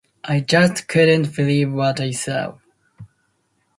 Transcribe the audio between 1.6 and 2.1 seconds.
what I